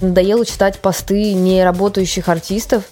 [0.00, 2.84] Надоело читать посты неработающих артистов,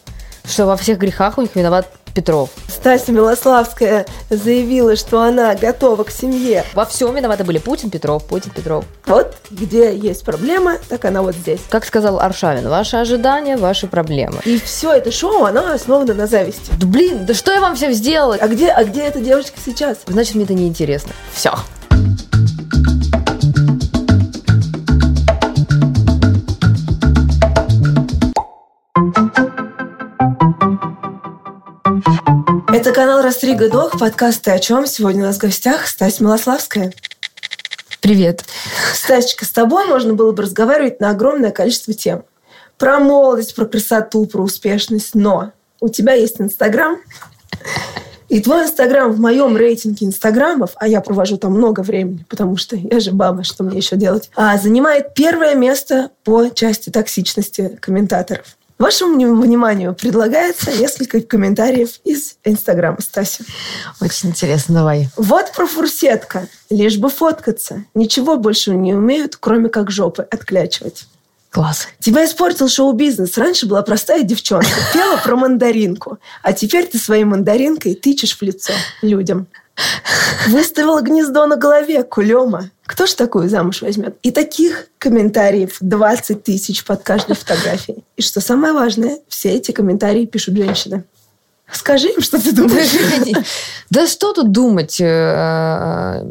[0.45, 2.51] что во всех грехах у них виноват Петров.
[2.69, 6.65] Стася Милославская заявила, что она готова к семье.
[6.75, 8.85] Во всем виноваты были Путин, Петров, Путин, Петров.
[9.07, 11.61] Вот где есть проблема, так она вот здесь.
[11.69, 14.41] Как сказал Аршавин, ваши ожидания, ваши проблемы.
[14.45, 16.73] И все это шоу, оно основано на зависти.
[16.79, 18.37] Да блин, да что я вам всем сделала?
[18.41, 19.99] А где, а где эта девочка сейчас?
[20.07, 21.13] Значит, мне это неинтересно.
[21.33, 21.55] Все.
[32.79, 34.87] Это канал «Растрига Дох», подкаст «Ты о чем?».
[34.87, 36.93] Сегодня у нас в гостях Стась Милославская.
[38.01, 38.45] Привет.
[38.95, 42.23] Стасечка, с тобой можно было бы разговаривать на огромное количество тем.
[42.77, 45.17] Про молодость, про красоту, про успешность.
[45.17, 46.99] Но у тебя есть Инстаграм,
[48.29, 52.77] и твой Инстаграм в моем рейтинге Инстаграмов, а я провожу там много времени, потому что
[52.77, 58.58] я же баба, что мне еще делать, а занимает первое место по части токсичности комментаторов.
[58.79, 63.45] Вашему вниманию предлагается несколько комментариев из Инстаграма Стаси.
[64.01, 65.09] Очень интересно, давай.
[65.17, 66.47] Вот про фурсетка.
[66.71, 67.85] Лишь бы фоткаться.
[67.95, 71.07] Ничего больше не умеют, кроме как жопы отклячивать.
[71.51, 71.89] Класс.
[71.99, 73.37] Тебя испортил шоу-бизнес.
[73.37, 76.19] Раньше была простая девчонка, пела про мандаринку.
[76.43, 79.49] А теперь ты своей мандаринкой тычешь в лицо людям.
[80.49, 82.71] Выставила гнездо на голове, кулема.
[82.87, 84.17] Кто ж такую замуж возьмет?
[84.23, 88.05] И таких комментариев 20 тысяч под каждой фотографией.
[88.17, 91.05] И что самое важное, все эти комментарии пишут женщины.
[91.71, 93.45] Скажи им, что ты думаешь.
[93.91, 95.01] Да что тут думать?
[95.01, 96.25] Э,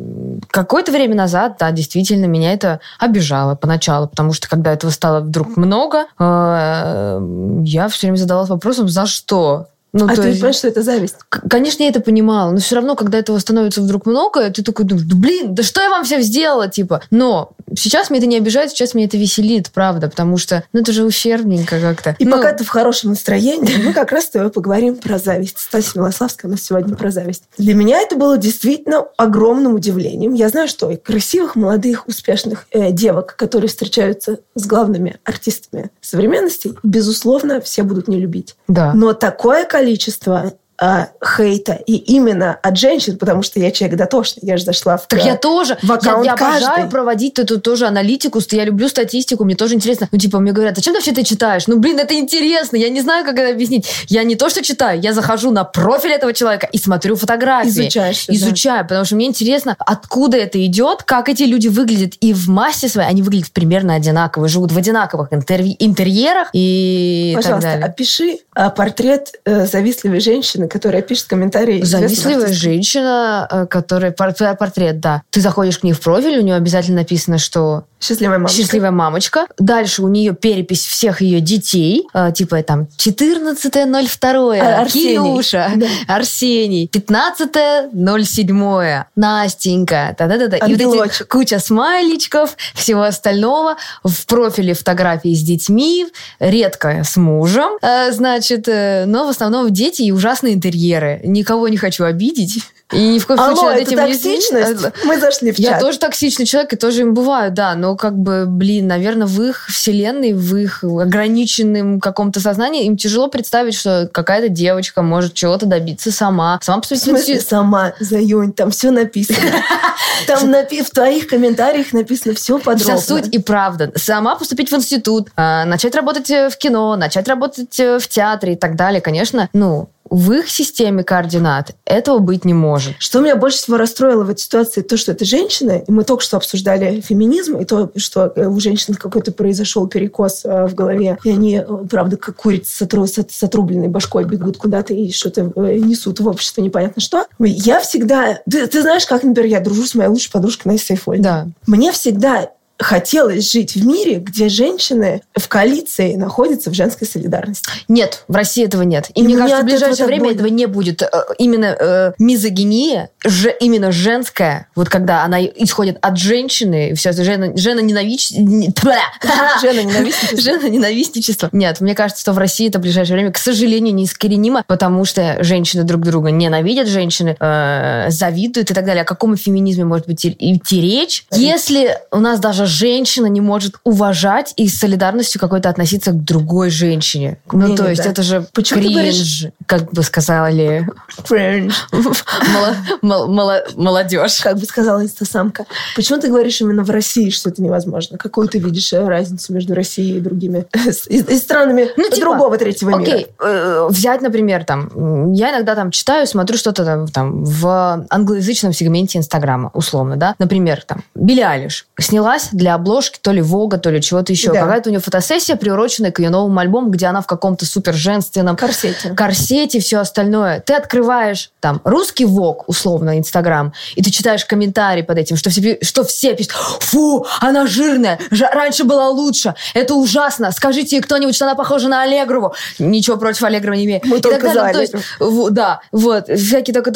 [0.50, 5.58] какое-то время назад, да, действительно, меня это обижало поначалу, потому что когда этого стало вдруг
[5.58, 7.20] много, э,
[7.64, 9.68] я все время задавалась вопросом, за что?
[9.94, 10.40] Ну, а ты есть...
[10.40, 11.16] понимаешь, что это зависть?
[11.30, 15.06] Конечно, я это понимала, но все равно, когда этого становится вдруг много, ты такой думаешь,
[15.08, 17.02] блин, да что я вам всем сделала, типа.
[17.10, 20.92] Но сейчас меня это не обижает, сейчас меня это веселит, правда, потому что, ну, это
[20.92, 22.16] же ущербненько как-то.
[22.20, 22.32] И ну...
[22.32, 25.60] пока ты в хорошем настроении, мы как раз с тобой поговорим про зависть.
[25.60, 27.44] Стася Милославская у нас сегодня про зависть.
[27.58, 30.34] Для меня это было действительно огромным удивлением.
[30.34, 36.74] Я знаю, что и красивых, молодых, успешных э, девок, которые встречаются с главными артистами современности,
[36.84, 38.56] безусловно, все будут не любить.
[38.68, 38.94] Да.
[38.94, 41.80] Но такое количество а, хейта.
[41.86, 44.44] И именно от женщин, потому что я человек дотошный.
[44.44, 45.78] Я же зашла в Так я тоже.
[45.82, 46.68] В аккаунт я, я каждый.
[46.68, 48.40] обожаю проводить эту тоже аналитику.
[48.52, 50.08] Я люблю статистику, мне тоже интересно.
[50.12, 51.68] Ну, типа, мне говорят, зачем ты вообще это читаешь?
[51.68, 52.78] Ну, блин, это интересно.
[52.78, 53.88] Я не знаю, как это объяснить.
[54.08, 57.70] Я не то, что читаю, я захожу на профиль этого человека и смотрю фотографии.
[57.70, 58.26] Изучаешь.
[58.28, 58.84] Изучаю, да.
[58.84, 62.14] потому что мне интересно, откуда это идет, как эти люди выглядят.
[62.20, 67.74] И в массе своей они выглядят примерно одинаково, живут в одинаковых интерви- интерьерах и Пожалуйста,
[67.84, 71.82] опиши а, портрет э, завистливой женщины, которая пишет комментарии.
[71.84, 74.12] Завистливая женщина, э, которая...
[74.12, 75.24] Портрет, да.
[75.30, 78.58] Ты заходишь к ней в профиль, у нее обязательно написано, что Счастливая мамочка.
[78.58, 79.48] Счастливая мамочка.
[79.58, 82.08] Дальше у нее перепись всех ее детей.
[82.14, 84.60] Э, типа там 14.02.
[84.60, 85.16] А, Арсений.
[85.16, 85.72] Кирюша.
[85.76, 85.88] Да.
[86.08, 86.90] Арсений.
[86.92, 89.04] 15.07.
[89.16, 90.16] Настенька.
[90.18, 90.58] Да-да-да.
[90.58, 93.78] И вот эти куча смайличков, всего остального.
[94.04, 96.06] В профиле фотографии с детьми.
[96.40, 97.78] Редко с мужем.
[97.82, 101.22] Э, значит, э, но в основном дети и ужасные интерьеры.
[101.24, 102.60] Никого не хочу обидеть.
[102.94, 104.82] И ни в коем Алло, случае над этим токсичность?
[104.82, 105.08] Не...
[105.08, 105.66] Мы зашли в чат.
[105.66, 107.76] Я тоже токсичный человек, и тоже им бываю, да.
[107.76, 113.28] Но как бы, блин, наверное, в их вселенной, в их ограниченном каком-то сознании им тяжело
[113.28, 116.60] представить, что какая-то девочка может чего-то добиться сама.
[116.62, 119.38] Сама поступить в смысле сама, Заюнь, там все написано.
[120.26, 122.98] Там в твоих комментариях написано все подробно.
[122.98, 123.92] Вся суть и правда.
[123.96, 128.76] Сама поступить в институт, а, начать работать в кино, начать работать в театре и так
[128.76, 129.00] далее.
[129.00, 132.96] Конечно, ну, в их системе координат этого быть не может.
[133.00, 136.24] Что меня больше всего расстроило в этой ситуации, то, что это женщина, и мы только
[136.24, 141.32] что обсуждали феминизм, и то, что у женщин какой-то произошел перекос э, в голове, и
[141.32, 146.28] они, э, правда, как курицы с отрубленной башкой бегут куда-то и что-то э, несут в
[146.28, 147.26] общество непонятно что.
[147.40, 148.40] Я всегда...
[148.50, 151.20] Ты, ты знаешь, как, например, я дружу с моей лучшей подружкой Настей Сайфоль.
[151.20, 151.48] Да.
[151.66, 157.70] Мне всегда хотелось жить в мире, где женщины в коалиции находятся в женской солидарности.
[157.88, 159.10] Нет, в России этого нет.
[159.16, 160.36] И, и мне кажется, в ближайшее время больно.
[160.36, 161.02] этого не будет.
[161.02, 161.08] Э,
[161.38, 167.56] именно э, мизогиния, же, именно женская, вот когда она исходит от женщины, все это жена,
[167.56, 168.94] жена ненавистничество.
[169.62, 170.42] Жена ненавистничество.
[170.42, 171.50] Жена ненавистничество.
[171.52, 175.44] Нет, мне кажется, что в России это в ближайшее время, к сожалению, неискоренимо, потому что
[175.44, 179.02] женщины друг друга ненавидят, женщины э, завидуют и так далее.
[179.02, 184.54] О каком феминизме может быть идти речь, если у нас даже женщина не может уважать
[184.56, 187.40] и с солидарностью какой-то относиться к другой женщине.
[187.52, 188.10] Ну, Не, то не, есть да.
[188.10, 190.88] это же Почему кринж, как бы сказали
[193.02, 194.42] мало- молодежь.
[194.42, 195.66] Как бы сказала инстасамка.
[195.96, 198.18] Почему ты говоришь именно в России, что это невозможно?
[198.18, 200.66] Какую ты видишь э, разницу между Россией и другими
[201.08, 203.02] и, странами Ну, типа, другого третьего мира?
[203.02, 208.74] Окей, э, взять, например, там, я иногда там читаю, смотрю что-то там, там в англоязычном
[208.74, 210.36] сегменте Инстаграма, условно, да.
[210.40, 214.52] Например, там, Билли Айлиш снялась для обложки то ли Вога, то ли чего-то еще.
[214.52, 214.62] Да.
[214.62, 218.56] Какая-то у нее фотосессия, приуроченная к ее новому альбому, где она в каком-то супер женственном
[218.56, 219.10] Корсете.
[219.16, 220.60] корсете, все остальное.
[220.62, 225.78] Ты открываешь там русский ВОК, условно, Инстаграм, и ты читаешь комментарии под этим, что все,
[225.82, 231.46] что все пишут, фу, она жирная, жа- раньше была лучше, это ужасно, скажите кто-нибудь, что
[231.46, 232.54] она похожа на Аллегрову.
[232.80, 234.02] Ничего против Аллегрова не имею.
[234.06, 234.74] Мы И только так далее.
[234.74, 236.92] То есть, в- да, вот, всякие только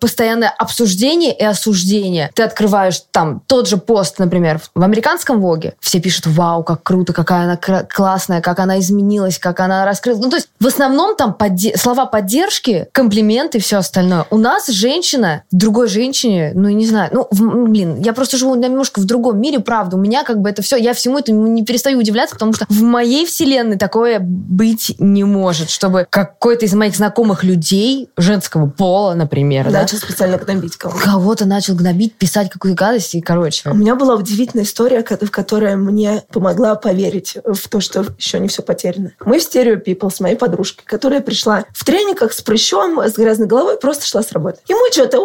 [0.00, 2.30] постоянное обсуждение и осуждение.
[2.34, 7.12] Ты открываешь там тот же пост, например, в американском ВОГе, все пишут, вау, как круто,
[7.12, 10.22] какая она классная, как она изменилась, как она раскрылась.
[10.22, 14.26] Ну, то есть, в основном там подде- слова поддержки, комплименты и все остальное.
[14.30, 19.00] У нас женщина другой женщине, ну, не знаю, ну, в- блин, я просто живу немножко
[19.00, 19.96] в другом мире, правда.
[19.96, 22.82] У меня как бы это все, я всему этому не перестаю удивляться, потому что в
[22.82, 29.70] моей вселенной такое быть не может, чтобы какой-то из моих знакомых людей женского пола, например,
[29.70, 31.02] да, Начал специально гнобить кого-то.
[31.04, 33.70] кого-то начал гнобить, писать какую-то гадость, и, короче.
[33.70, 38.38] У меня была удивительная история, ко- в которой мне помогла поверить в то, что еще
[38.38, 39.12] не все потеряно.
[39.24, 43.46] Мы в Stereo People с моей подружкой, которая пришла в трениках с прыщом, с грязной
[43.46, 44.58] головой, просто шла с работы.
[44.68, 45.20] И мы что-то,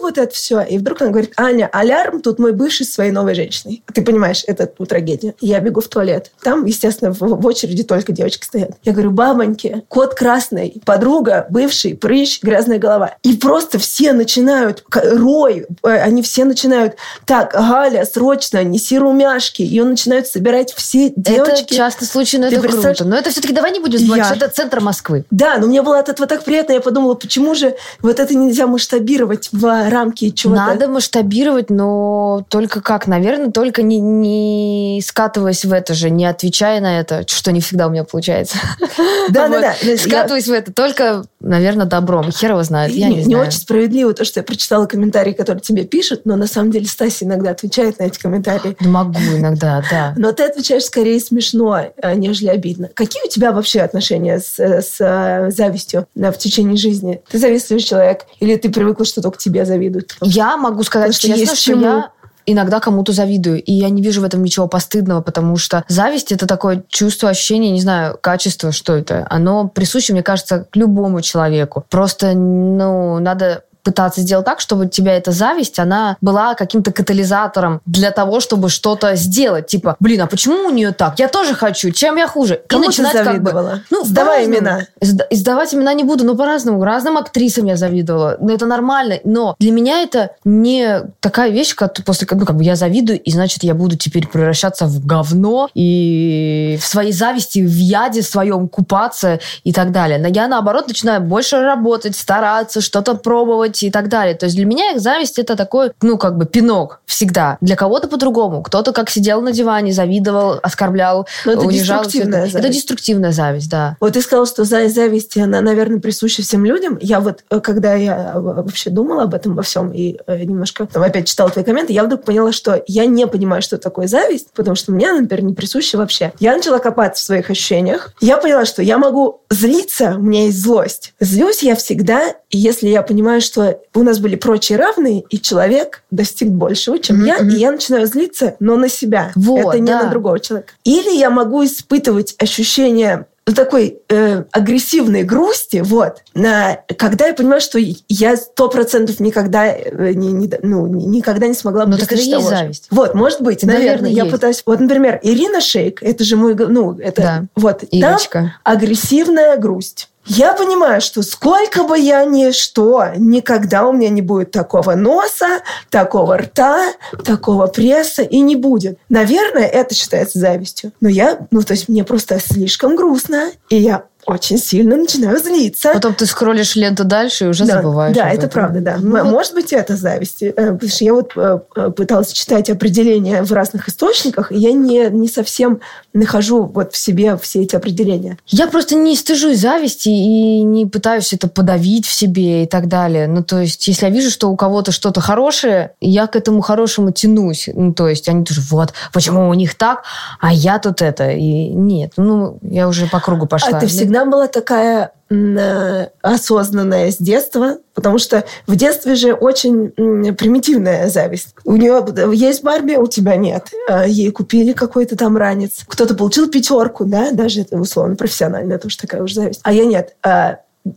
[0.00, 0.60] Вот это все.
[0.62, 3.82] И вдруг она говорит, Аня, алярм, тут мой бывший с своей новой женщиной.
[3.92, 5.34] Ты понимаешь, это ну, трагедия.
[5.40, 6.32] Я бегу в туалет.
[6.42, 8.72] Там, естественно, в, в очереди только девочки стоят.
[8.82, 13.16] Я говорю, бабоньки, кот красный, подруга, бывший, прыщ, грязная голова.
[13.22, 19.62] И просто все начинают, рой, э, они все начинают, так, Галя, срочно, неси румяшки.
[19.62, 21.64] И он начинает собирать все девочки.
[21.64, 23.04] Это часто случай, но Ты это круто.
[23.04, 25.24] Но это все-таки давай не будем забывать, Я- что это центр Москвы.
[25.30, 26.72] Да, но мне было от этого так приятно.
[26.72, 30.60] Я подумала, почему же вот это нельзя масштабировать в рамки чего-то.
[30.60, 33.06] Надо масштабировать, но только как?
[33.06, 37.86] Наверное, только не, не скатываясь в это же, не отвечая на это, что не всегда
[37.86, 38.58] у меня получается.
[39.30, 39.96] Да, да, да.
[39.98, 42.30] Скатываясь в это только, наверное, добром.
[42.32, 43.48] Хер его знает, я не, не не знаю.
[43.48, 47.24] очень справедливо то, что я прочитала комментарии, которые тебе пишут, но на самом деле Стася
[47.24, 48.76] иногда отвечает на эти комментарии.
[48.80, 50.14] Могу иногда, да.
[50.16, 52.88] Но ты отвечаешь скорее смешно, а, нежели обидно.
[52.94, 57.20] Какие у тебя вообще отношения с, э, с э, завистью да, в течение жизни?
[57.30, 58.26] Ты завистливый человек?
[58.40, 59.77] Или ты привыкла, что только тебе завидуют?
[60.22, 61.82] Я могу сказать Потому что честно, есть что чему.
[61.82, 62.10] я
[62.48, 63.62] иногда кому-то завидую.
[63.62, 67.70] И я не вижу в этом ничего постыдного, потому что зависть— это такое чувство, ощущение,
[67.70, 69.26] не знаю, качество, что это.
[69.28, 71.84] Оно присуще, мне кажется, к любому человеку.
[71.90, 77.80] Просто, ну, надо пытаться сделать так, чтобы у тебя эта зависть, она была каким-то катализатором
[77.86, 79.66] для того, чтобы что-то сделать.
[79.66, 81.18] Типа, блин, а почему у нее так?
[81.18, 81.90] Я тоже хочу.
[81.90, 82.60] Чем я хуже?
[82.68, 83.32] Кому и начинать ты как бы...
[83.32, 83.80] завидовала?
[83.88, 84.80] Ну, Сдавай имена.
[85.00, 86.84] Сдавать имена не буду, но по-разному.
[86.84, 88.36] Разным актрисам я завидовала.
[88.40, 89.20] Но это нормально.
[89.24, 93.30] Но для меня это не такая вещь, как после ну, как бы я завидую, и
[93.30, 99.40] значит, я буду теперь превращаться в говно и в своей зависти, в яде своем купаться
[99.64, 100.18] и так далее.
[100.18, 104.34] Но я, наоборот, начинаю больше работать, стараться, что-то пробовать и так далее.
[104.34, 107.58] То есть для меня их зависть это такой, ну, как бы пинок всегда.
[107.60, 108.62] Для кого-то по-другому.
[108.62, 112.04] Кто-то как сидел на диване, завидовал, оскорблял, Но это унижал.
[112.04, 112.76] деструктивная Это зависть.
[112.78, 113.96] деструктивная зависть, да.
[114.00, 116.98] Вот ты сказал, что за- зависть, она, наверное, присуща всем людям.
[117.00, 120.86] Я вот, э, когда я э, вообще думала об этом во всем и э, немножко
[120.86, 124.48] там опять читала твои комменты, я вдруг поняла, что я не понимаю, что такое зависть,
[124.54, 126.32] потому что мне, например, не присуща вообще.
[126.38, 128.12] Я начала копаться в своих ощущениях.
[128.20, 131.14] Я поняла, что я могу злиться, у меня есть злость.
[131.20, 133.57] Злюсь я всегда, если я понимаю, что
[133.94, 138.06] у нас были прочие равные, и человек достиг большего, чем Мгм, я, и я начинаю
[138.06, 139.32] злиться, но на себя.
[139.34, 140.04] Вот, Это не да.
[140.04, 140.72] на другого человека.
[140.84, 147.78] Или я могу испытывать ощущение такой э, агрессивной грусти, вот, на, когда я понимаю, что
[148.08, 152.12] я сто процентов никогда, э, не, не- ну, ни- никогда не смогла бы Ну, так
[152.12, 152.88] это и есть зависть.
[152.90, 154.34] Вот, может быть, Наверное, наверное, я есть.
[154.34, 154.62] пытаюсь.
[154.66, 157.44] Вот, например, Ирина Шейк, это же мой, ну, это Да.
[157.56, 158.54] вот там Ирочка.
[158.64, 160.10] агрессивная грусть.
[160.28, 165.62] Я понимаю, что сколько бы я ни что, никогда у меня не будет такого носа,
[165.88, 166.92] такого рта,
[167.24, 168.98] такого пресса и не будет.
[169.08, 170.92] Наверное, это считается завистью.
[171.00, 175.90] Но я, ну, то есть мне просто слишком грустно, и я очень сильно начинаю злиться.
[175.94, 178.14] Потом ты скроллишь ленту дальше и уже да, забываешь.
[178.14, 178.50] Да, это этом.
[178.50, 178.96] правда, да.
[179.00, 180.42] Ну, Может быть, это зависть.
[180.42, 184.72] Э, потому что я вот э, э, пыталась читать определения в разных источниках, и я
[184.72, 185.80] не, не совсем
[186.12, 188.36] нахожу вот в себе все эти определения.
[188.46, 193.28] Я просто не стыжусь зависти и не пытаюсь это подавить в себе и так далее.
[193.28, 197.12] Ну, то есть, если я вижу, что у кого-то что-то хорошее, я к этому хорошему
[197.12, 197.70] тянусь.
[197.72, 200.02] Ну, то есть, они тоже, вот, почему у них так,
[200.38, 201.30] а я тут это.
[201.30, 203.78] И нет, ну, я уже по кругу пошла.
[203.78, 209.90] А ты всегда была такая э, осознанная с детства, потому что в детстве же очень
[210.34, 211.54] примитивная зависть.
[211.64, 213.68] У нее есть Барби, у тебя нет.
[213.88, 215.84] А ей купили какой-то там ранец.
[215.86, 219.60] Кто-то получил пятерку, да, даже условно профессиональная тоже такая уже зависть.
[219.62, 220.16] А я нет.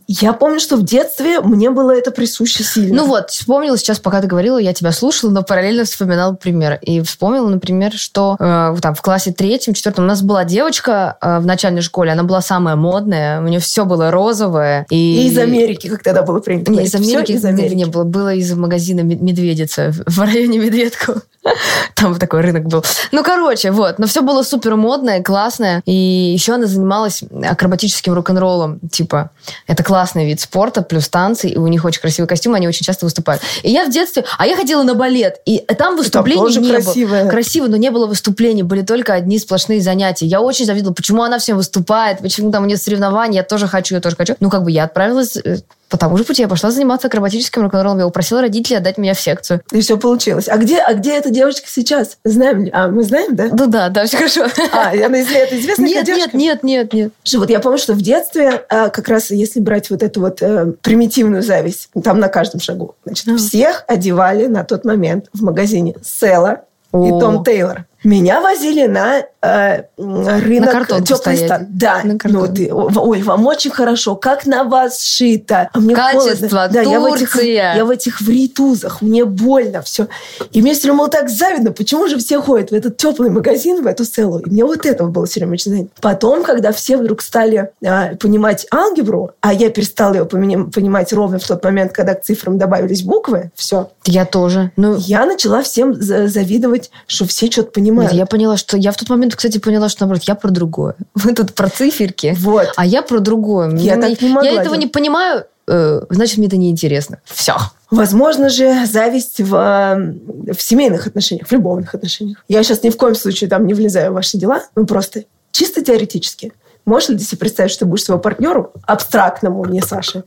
[0.06, 3.02] Я помню, что в детстве мне было это присуще сильно.
[3.02, 6.78] Ну вот, вспомнила сейчас, пока ты говорила, я тебя слушала, но параллельно вспоминала пример.
[6.82, 11.38] И вспомнила, например, что э, там в классе третьем, четвертом у нас была девочка э,
[11.38, 14.86] в начальной школе, она была самая модная, у нее все было розовое.
[14.90, 16.70] И, и из Америки, как тогда было принято.
[16.70, 21.22] Не, из Америки, из Америки не было, было из магазина Медведица в районе Медведку.
[21.94, 22.84] Там такой рынок был.
[23.10, 23.98] Ну, короче, вот.
[23.98, 25.82] Но все было супер модное, классное.
[25.86, 28.80] И еще она занималась акробатическим рок-н-роллом.
[28.90, 29.30] Типа,
[29.66, 33.06] это классный вид спорта, плюс танцы, и у них очень красивый костюм, они очень часто
[33.06, 33.42] выступают.
[33.62, 34.24] И я в детстве...
[34.38, 37.22] А я ходила на балет, и там выступлений не красивое.
[37.22, 37.30] было.
[37.30, 40.26] Красиво, но не было выступлений, были только одни сплошные занятия.
[40.26, 43.94] Я очень завидовала, почему она всем выступает, почему там у нее соревнования, я тоже хочу,
[43.94, 44.36] я тоже хочу.
[44.40, 45.58] Ну, как бы я отправилась э,
[45.92, 47.98] по тому же пути я пошла заниматься акробатическим рок-н-роллом.
[47.98, 49.60] Я упросила родителей отдать меня в секцию.
[49.72, 50.48] И все получилось.
[50.48, 52.16] А где, а где эта девочка сейчас?
[52.24, 52.70] Знаем ли?
[52.72, 53.48] А, мы знаем, да?
[53.52, 54.46] Ну да, да, все хорошо.
[54.72, 56.34] А, она это известная нет, девушка?
[56.34, 57.34] Нет, нет, нет, нет.
[57.34, 60.72] Вот я помню, что в детстве, а, как раз если брать вот эту вот э,
[60.80, 66.62] примитивную зависть, там на каждом шагу, значит, всех одевали на тот момент в магазине Села
[66.94, 67.84] и Том Тейлор.
[68.04, 71.66] Меня возили на э, рынок на теплый стан.
[71.70, 72.00] Да.
[72.04, 74.16] На ну, ты, ой, вам очень хорошо.
[74.16, 75.70] Как на вас шито.
[75.72, 76.68] А мне Качество, холодно.
[76.72, 79.02] Да, я в этих, я в этих вритузах.
[79.02, 80.08] Мне больно все.
[80.52, 81.72] И мне все равно было так завидно.
[81.72, 84.38] Почему же все ходят в этот теплый магазин, в эту селу?
[84.38, 85.90] И мне вот этого было все время очень завидно.
[86.00, 91.46] Потом, когда все вдруг стали э, понимать алгебру, а я перестала ее понимать ровно в
[91.46, 93.90] тот момент, когда к цифрам добавились буквы, все.
[94.04, 94.72] Я тоже.
[94.76, 94.96] Ну...
[94.98, 98.10] Я начала всем завидовать, что все что-то понимают понимаю.
[98.10, 98.76] Нет, я поняла, что...
[98.76, 100.94] Я в тот момент, кстати, поняла, что, наоборот, я про другое.
[101.14, 102.72] Вы тут про циферки, вот.
[102.76, 103.68] а я про другое.
[103.76, 107.18] Я, мне, так не могла я этого не понимаю, э, значит, мне это неинтересно.
[107.24, 107.56] Все.
[107.90, 112.42] Возможно же зависть в, в семейных отношениях, в любовных отношениях.
[112.48, 115.84] Я сейчас ни в коем случае там не влезаю в ваши дела, ну просто чисто
[115.84, 116.52] теоретически.
[116.84, 120.24] Можешь ли себе представить, что ты будешь своему партнеру, абстрактному мне, Саше,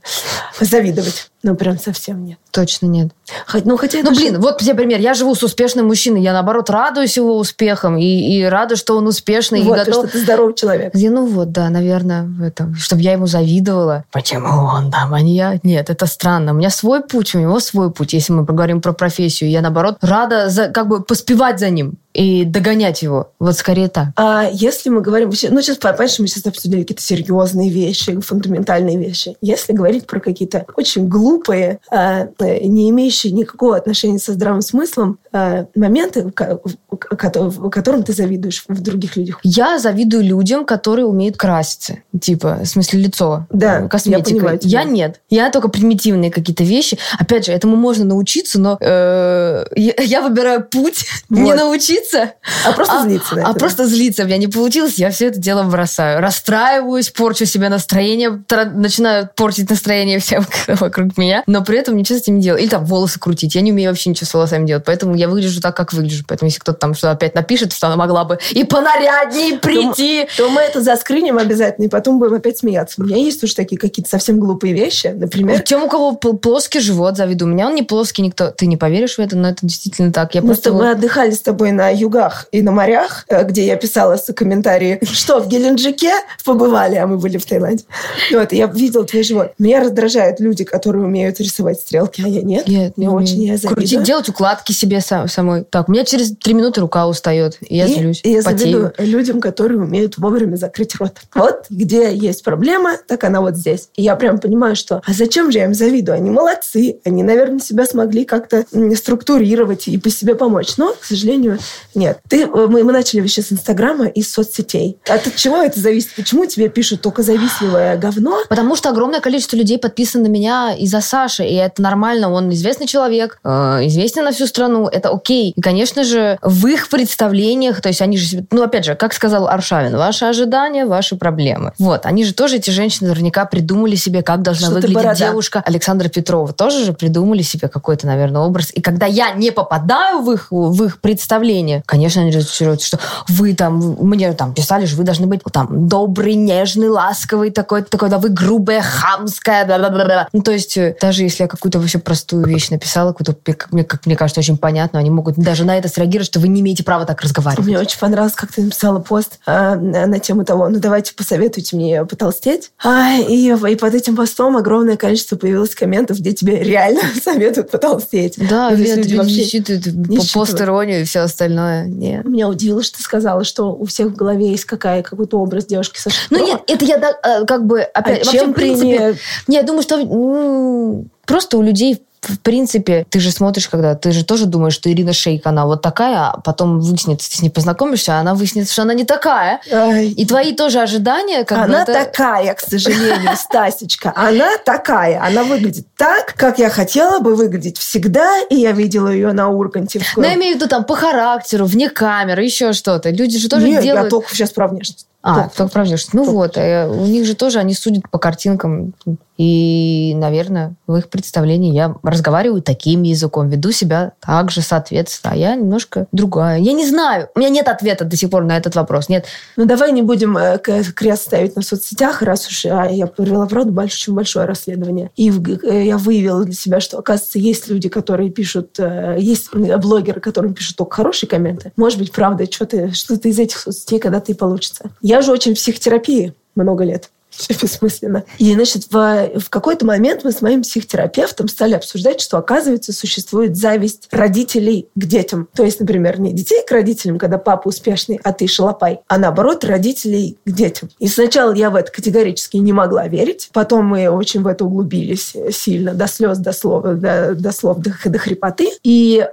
[0.60, 1.30] завидовать?
[1.44, 2.40] Ну, прям совсем нет.
[2.50, 3.12] Точно нет.
[3.46, 5.00] Хоть, ну, хотя ну, блин, вот тебе пример.
[5.00, 6.22] Я живу с успешным мужчиной.
[6.22, 9.62] Я, наоборот, радуюсь его успехам и, и рада, что он успешный.
[9.62, 10.06] Вот, и готов...
[10.06, 10.96] что ты здоровый человек.
[10.96, 12.74] Я, ну вот, да, наверное, в этом.
[12.76, 14.06] Чтобы я ему завидовала.
[14.12, 15.60] Почему он там, а не я?
[15.62, 16.54] Нет, это странно.
[16.54, 18.14] У меня свой путь, у него свой путь.
[18.14, 22.46] Если мы поговорим про профессию, я, наоборот, рада за, как бы поспевать за ним и
[22.46, 23.32] догонять его.
[23.40, 24.08] Вот скорее так.
[24.16, 25.30] А если мы говорим...
[25.30, 29.36] Ну, сейчас, понимаешь, мы сейчас обсудили какие-то серьезные вещи, фундаментальные вещи.
[29.42, 35.20] Если говорить про какие-то очень глупые а, э, не имеющие никакого отношения со здравым смыслом
[35.38, 39.42] а, моменты, которым ты завидуешь в других людях?
[39.44, 41.98] Я завидую людям, которые умеют краситься.
[42.22, 43.46] Типа, в смысле, лицо.
[43.50, 44.30] Да, э, косметика.
[44.30, 45.20] Я, понимаю, я нет.
[45.30, 46.98] Я только примитивные какие-то вещи.
[47.20, 51.40] Опять же, этому можно научиться, но э, я, выбираю путь вот.
[51.40, 52.32] не научиться.
[52.66, 53.44] А просто а, злиться.
[53.44, 54.24] а просто злиться.
[54.24, 56.22] У меня не получилось, я все это дело бросаю.
[56.22, 58.42] Расстраиваюсь, порчу себе настроение,
[58.74, 62.62] начинаю портить настроение всем вокруг меня, но при этом ничего с этим не делаю.
[62.62, 63.54] Или там волосы крутить.
[63.54, 66.24] Я не умею вообще ничего с волосами делать, поэтому я выгляжу так, как выгляжу.
[66.28, 70.28] Поэтому если кто-то там что опять напишет, что она могла бы и понаряднее прийти.
[70.38, 73.02] То, то мы это заскриним обязательно, и потом будем опять смеяться.
[73.02, 75.62] У меня есть уже такие какие-то совсем глупые вещи, например...
[75.62, 77.52] Тем, у кого плоский живот, завидую.
[77.52, 78.52] У меня он не плоский, никто...
[78.52, 80.36] Ты не поверишь в это, но это действительно так.
[80.36, 80.74] Я мы просто...
[80.74, 85.40] Мы отдыхали с тобой на югах и на морях, э, где я писала комментарии, что
[85.40, 86.12] в Геленджике
[86.44, 87.86] побывали, а мы были в Таиланде.
[88.32, 89.54] Вот, я видела твой живот.
[89.58, 92.68] Меня раздражают люди, которые умеют рисовать стрелки, а я нет.
[92.68, 93.76] Нет, не очень я завидую.
[93.76, 95.64] Крутить, делать укладки себе сам, самой.
[95.64, 98.58] Так, у меня через три минуты рука устает, и я и, злюсь, и я потею.
[98.60, 101.18] завидую людям, которые умеют вовремя закрыть рот.
[101.34, 103.90] Вот где есть проблема, так она вот здесь.
[103.96, 106.16] И я прям понимаю, что а зачем же я им завидую?
[106.16, 110.78] Они молодцы, они, наверное, себя смогли как-то структурировать и по себе помочь.
[110.78, 111.60] Но, к сожалению,
[111.94, 112.20] нет.
[112.28, 114.98] Ты, э, мы, мы начали вообще с Инстаграма и соцсетей.
[115.08, 116.16] От чего это зависит?
[116.16, 118.40] Почему тебе пишут только завистливое говно?
[118.50, 122.32] Потому что огромное количество людей подписано на меня из-за Саши, и это нормально.
[122.32, 123.50] Он известный человек, э,
[123.88, 124.88] известный на всю страну.
[124.96, 125.52] Это окей.
[125.56, 129.48] И, конечно же, в их представлениях, то есть они же, ну, опять же, как сказал
[129.48, 131.74] Аршавин, ваши ожидания, ваши проблемы.
[131.78, 136.08] Вот, они же тоже, эти женщины, наверняка придумали себе, как должна Что выглядеть девушка Александра
[136.08, 136.54] Петрова.
[136.54, 138.72] Тоже же придумали себе какой-то, наверное, образ.
[138.74, 143.54] И когда я не попадаю в их, в их представление, конечно, они разочаруются, что вы
[143.54, 148.18] там, мне там писали же, вы должны быть там добрый, нежный, ласковый такой, такой, да
[148.18, 150.28] вы грубая, хамская, да, да, да, да.
[150.32, 153.84] Ну, то есть, э, даже если я какую-то вообще простую вещь написала, какую-то, как мне,
[153.84, 156.84] как мне кажется, очень понятно, они могут даже на это среагировать, что вы не имеете
[156.84, 157.66] права так разговаривать.
[157.66, 162.06] Мне очень понравилось, как ты написала пост а, на тему того, ну, давайте посоветуйте мне
[162.06, 162.72] потолстеть.
[162.84, 168.36] А, и, и под этим постом огромное количество появилось комментов, где тебе реально советуют потолстеть.
[168.50, 171.86] Да, ну, нет, люди вообще считают не пост и все остальное.
[171.86, 172.26] Нет.
[172.26, 176.00] Меня удивило, что ты сказала, что у всех в голове есть какая, какой-то образ девушки
[176.00, 178.22] со Ну нет, это я э, как бы опять...
[178.22, 178.88] А вообще, чем в принципе...
[178.88, 179.18] Не...
[179.48, 184.26] Не, я думаю, что просто у людей в принципе, ты же смотришь, когда ты же
[184.26, 188.18] тоже думаешь, что Ирина Шейк, она вот такая, а потом выяснится, ты с ней познакомишься,
[188.18, 189.62] а она выяснится, что она не такая.
[189.72, 190.10] Ай.
[190.10, 191.94] И твои тоже ожидания, как Она это...
[191.94, 194.14] такая, к сожалению, Стасечка.
[194.16, 195.24] Она такая.
[195.24, 200.02] Она выглядит так, как я хотела бы выглядеть всегда, и я видела ее на Урганте.
[200.16, 203.10] Но я имею в виду там по характеру, вне камеры, еще что-то.
[203.10, 204.06] Люди же тоже Нет, делают...
[204.06, 205.08] я только сейчас про внешность.
[205.26, 206.14] А, про внешность.
[206.14, 208.94] Ну вот, э, у них же тоже они судят по картинкам.
[209.38, 215.34] И, наверное, в их представлении я разговариваю таким языком, веду себя так же, соответственно.
[215.34, 216.60] А я немножко другая.
[216.60, 217.28] Я не знаю.
[217.36, 219.10] У меня нет ответа до сих пор на этот вопрос.
[219.10, 219.26] Нет.
[219.58, 223.72] Ну, давай не будем э, крест ставить на соцсетях, раз уж а, я провела, правда,
[223.72, 225.10] больше, очень большое расследование.
[225.16, 228.78] И э, я выявила для себя, что, оказывается, есть люди, которые пишут,
[229.18, 231.74] есть блогеры, которым пишут только хорошие комменты.
[231.76, 234.92] Может быть, правда, что-то что из этих соцсетей когда-то и получится.
[235.02, 238.24] Я же очень в психотерапии много лет все бессмысленно.
[238.38, 243.56] И, значит, в, в какой-то момент мы с моим психотерапевтом стали обсуждать, что, оказывается, существует
[243.56, 245.48] зависть родителей к детям.
[245.54, 249.64] То есть, например, не детей к родителям, когда папа успешный, а ты шалопай, а наоборот,
[249.64, 250.90] родителей к детям.
[251.00, 253.50] И сначала я в это категорически не могла верить.
[253.54, 257.94] Потом мы очень в это углубились сильно, до слез, до слов, до, до слов, до,
[258.06, 258.70] до хрипоты.
[258.84, 259.26] И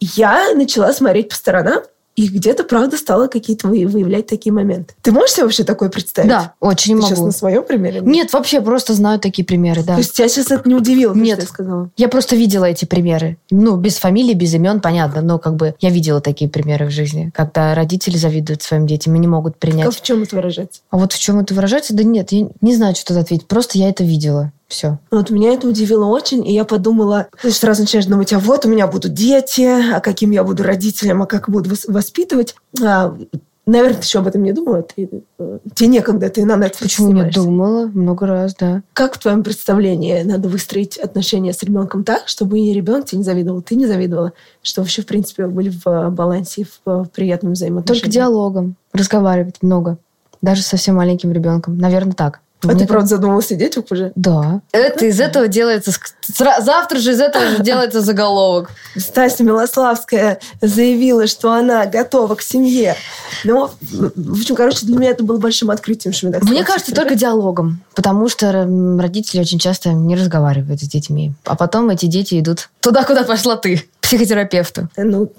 [0.00, 1.82] я начала смотреть по сторонам,
[2.18, 4.92] и где-то, правда, стало какие-то выявлять такие моменты.
[5.02, 6.28] Ты можешь себе вообще такое представить?
[6.28, 7.06] Да, очень Ты могу.
[7.06, 8.00] сейчас на своем примере?
[8.00, 9.94] Нет, вообще просто знаю такие примеры, да.
[9.94, 11.90] То есть тебя сейчас это не удивило, Нет, что я сказала?
[11.96, 13.38] Я просто видела эти примеры.
[13.52, 17.30] Ну, без фамилии, без имен, понятно, но как бы я видела такие примеры в жизни,
[17.32, 19.86] когда родители завидуют своим детям и не могут принять.
[19.86, 20.80] Как в чем это выражается?
[20.90, 21.94] А вот в чем это выражается?
[21.94, 23.46] Да нет, я не знаю, что тут ответить.
[23.46, 24.50] Просто я это видела.
[24.68, 24.98] Все.
[25.10, 28.68] Вот меня это удивило очень, и я подумала, ты сразу начинаешь думать, а вот у
[28.68, 29.62] меня будут дети,
[29.94, 32.54] а каким я буду родителем, а как буду воспитывать.
[32.82, 33.16] А,
[33.64, 34.82] наверное, ты еще об этом не думала.
[34.82, 35.08] Ты,
[35.38, 37.86] э, тебе некогда, ты на Netflix Почему не думала?
[37.86, 38.82] Много раз, да.
[38.92, 43.24] Как в твоем представлении надо выстроить отношения с ребенком так, чтобы и ребенок тебе не
[43.24, 48.02] завидовал, ты не завидовала, что вообще, в принципе, были в балансе, в приятном взаимоотношении?
[48.02, 48.76] Только диалогом.
[48.92, 49.96] Разговаривать много.
[50.42, 51.78] Даже со совсем маленьким ребенком.
[51.78, 52.40] Наверное, так.
[52.62, 54.12] А Мне ты, правда, задумала сидеть уже?
[54.16, 54.60] Да.
[54.72, 55.92] Это из этого делается...
[56.36, 58.70] Завтра же из этого же делается заголовок.
[58.96, 62.96] Стася Милославская заявила, что она готова к семье.
[63.44, 67.14] Но, в общем, короче, для меня это было большим открытием, что мне Мне кажется, только
[67.14, 67.80] диалогом.
[67.94, 71.32] Потому что родители очень часто не разговаривают с детьми.
[71.44, 74.88] А потом эти дети идут туда, куда пошла ты психотерапевту?
[74.96, 75.30] Ну,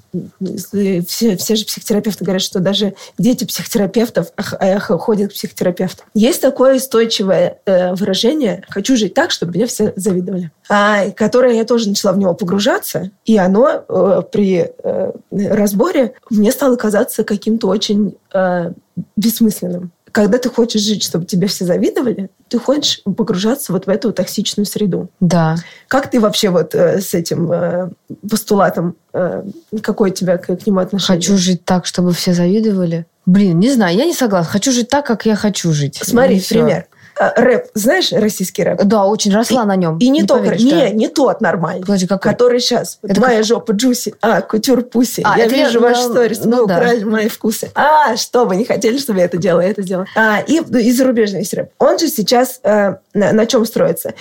[1.08, 4.28] все, все же психотерапевты говорят, что даже дети психотерапевтов
[4.99, 6.04] ходят к психотерапевту.
[6.13, 11.65] Есть такое устойчивое э, выражение «хочу жить так, чтобы меня все завидовали», а, которое я
[11.65, 17.67] тоже начала в него погружаться, и оно э, при э, разборе мне стало казаться каким-то
[17.67, 18.15] очень
[19.15, 24.12] бессмысленным когда ты хочешь жить, чтобы тебе все завидовали, ты хочешь погружаться вот в эту
[24.12, 25.10] токсичную среду.
[25.19, 25.56] Да.
[25.88, 27.89] Как ты вообще вот э, с этим э,
[28.30, 29.43] постулатом, э,
[29.82, 31.22] какое у тебя к, к нему отношение?
[31.22, 33.06] Хочу жить так, чтобы все завидовали.
[33.26, 34.52] Блин, не знаю, я не согласна.
[34.52, 36.00] Хочу жить так, как я хочу жить.
[36.02, 36.88] Смотри, пример.
[37.19, 38.84] А, рэп, знаешь, российский рэп?
[38.84, 39.97] Да, очень росла и, на нем.
[39.97, 40.89] И не, не только, поверишь, не, да.
[40.89, 42.32] не тот нормальный, Подожди, какой?
[42.32, 42.99] который сейчас.
[43.03, 43.45] Это Моя как...
[43.45, 45.21] жопа джуси, а, кутюр пуси.
[45.25, 46.75] А, я вижу ваш да, сторис, ну, вы да.
[46.77, 47.69] украли мои вкусы.
[47.75, 50.08] А, что вы не хотели, чтобы я это делала, я это сделала.
[50.15, 51.69] А, и, и зарубежный есть рэп.
[51.77, 54.13] Он же сейчас э, на, на чем строится?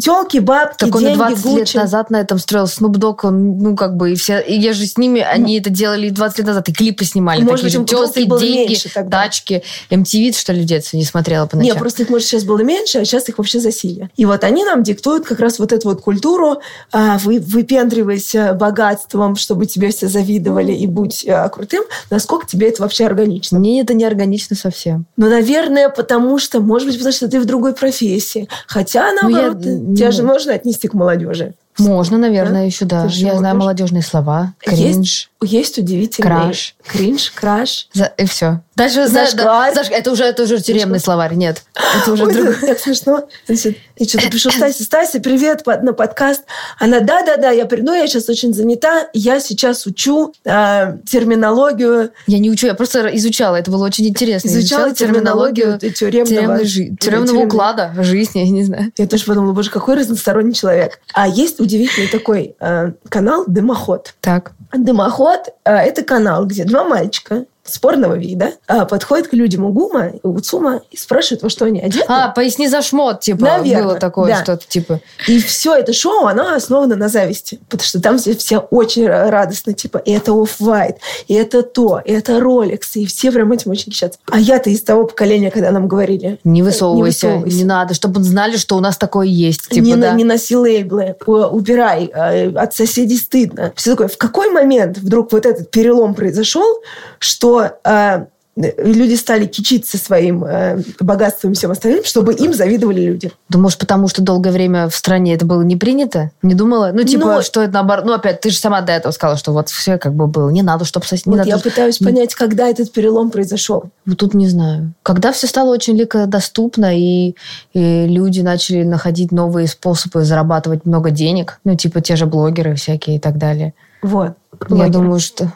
[0.00, 2.64] Телки, бабки, так деньги, он 20 лет назад на этом строил.
[2.64, 5.70] Snoop Dogg, он, ну, как бы, и все, и я же с ними, они это
[5.70, 7.42] делали 20 лет назад, и клипы снимали.
[7.42, 9.62] Может такие быть, же, телки, деньги, тачки.
[9.90, 11.72] MTV, что ли, в детстве не смотрела по ночам?
[11.72, 14.10] Нет, просто их, может, сейчас было меньше, а сейчас сейчас их вообще засилие.
[14.16, 16.60] И вот они нам диктуют как раз вот эту вот культуру,
[16.92, 21.84] а, вы, выпендривайся богатством, чтобы тебе все завидовали и будь а, крутым.
[22.10, 23.58] Насколько тебе это вообще органично?
[23.58, 25.06] Мне это не органично совсем.
[25.16, 28.48] Ну, наверное, потому что, может быть, потому что ты в другой профессии.
[28.66, 29.96] Хотя, наоборот, ну, я...
[29.96, 31.54] тебя же можно отнести к молодежи.
[31.78, 32.66] Можно, наверное, да?
[32.66, 33.06] еще, да.
[33.10, 34.54] Я знаю молодежные слова.
[34.60, 35.30] Кринж.
[35.40, 36.28] Есть, есть удивительный.
[36.28, 36.76] Краш.
[36.86, 37.88] Кринж, краш.
[37.92, 38.60] За, и все.
[38.76, 39.74] Дальше зашкварь.
[39.74, 41.34] За, за, это уже, это уже тюремный словарь.
[41.34, 42.54] Нет, это уже другой.
[42.60, 43.28] Так смешно.
[43.46, 44.82] Значит, я что-то пишу Стасе.
[44.82, 46.42] Стася, привет на подкаст.
[46.78, 49.08] Она, да-да-да, я приду, я сейчас очень занята.
[49.12, 52.10] Я сейчас учу э, терминологию.
[52.26, 53.56] Я не учу, я просто изучала.
[53.56, 54.48] Это было очень интересно.
[54.48, 58.92] Изучала, изучала терминологию, терминологию тюремного, жи- тюремного уклада жизни, я не знаю.
[58.96, 61.00] Я тоже подумала, боже, какой разносторонний человек.
[61.12, 64.14] А есть удивительный такой э, канал «Дымоход».
[64.20, 64.52] Так.
[64.72, 70.82] «Дымоход» э,– это канал, где два мальчика спорного вида, а, подходит к людям Угума, Уцума
[70.90, 72.04] и спрашивает, во что они одеты.
[72.08, 74.42] А, поясни за шмот, типа, Наверное, было такое да.
[74.42, 75.00] что-то, типа.
[75.26, 79.72] И все это шоу, оно основано на зависти, потому что там все, все очень радостно,
[79.72, 80.96] типа, и это Off-White,
[81.26, 84.18] и это то, и это Rolex, и все прям этим очень кичатся.
[84.30, 86.38] А я-то из того поколения, когда нам говорили...
[86.44, 87.56] Не высовывайся, не, высовывайся.
[87.56, 89.68] не надо, чтобы знали, что у нас такое есть.
[89.68, 90.12] Типа, не, да.
[90.12, 93.72] не носи лейблы, убирай, э, от соседей стыдно.
[93.74, 94.08] Все такое.
[94.08, 96.82] В какой момент вдруг вот этот перелом произошел,
[97.18, 103.32] что э, люди стали кичиться своим э, богатством и всем остальным, чтобы им завидовали люди.
[103.48, 106.30] Да, может, потому что долгое время в стране это было не принято?
[106.42, 106.90] Не думала?
[106.92, 107.42] Ну, типа, Но...
[107.42, 108.04] что это наоборот...
[108.04, 110.50] Ну, опять, ты же сама до этого сказала, что вот все как бы было.
[110.50, 111.04] Не надо, чтобы...
[111.06, 111.22] Сос...
[111.24, 111.48] Вот надо...
[111.48, 113.84] я пытаюсь понять, когда этот перелом произошел.
[114.06, 114.92] Вот тут не знаю.
[115.02, 117.34] Когда все стало очень легко доступно, и,
[117.72, 123.16] и люди начали находить новые способы зарабатывать много денег, ну, типа те же блогеры всякие
[123.16, 123.74] и так далее.
[124.04, 124.34] Вот.
[124.68, 125.50] Я думаю, что